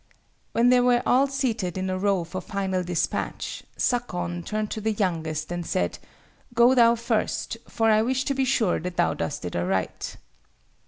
[0.53, 4.93] "When they were all seated in a row for final despatch, Sakon turned to the
[4.93, 9.55] youngest and said—'Go thou first, for I wish to be sure that thou doest it
[9.55, 10.17] aright.